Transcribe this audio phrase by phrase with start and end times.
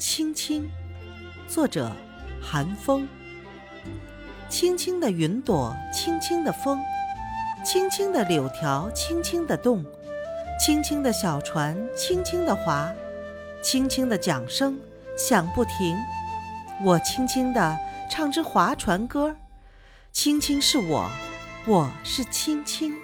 [0.00, 0.66] 青青，
[1.46, 1.92] 作者
[2.40, 3.06] 寒风。
[4.48, 6.80] 轻轻的云朵，轻轻的风，
[7.62, 9.84] 轻轻的柳条，轻轻的动，
[10.58, 12.90] 轻轻的小船，轻轻的划，
[13.62, 14.80] 轻轻的桨声
[15.18, 15.94] 响不停。
[16.82, 17.78] 我轻轻的
[18.10, 19.36] 唱支划船歌，
[20.12, 21.10] 青青是我，
[21.66, 22.94] 我是青青。